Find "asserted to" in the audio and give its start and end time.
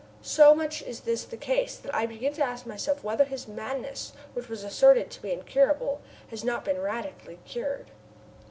4.63-5.21